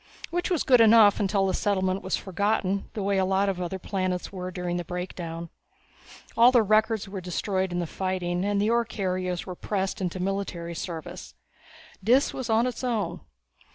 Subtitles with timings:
[0.31, 3.77] Which was good enough until the settlement was forgotten, the way a lot of other
[3.77, 5.51] planets were during the Breakdown.
[6.35, 10.19] All the records were destroyed in the fighting, and the ore carriers were pressed into
[10.19, 11.35] military service.
[12.03, 13.19] Dis was on its own.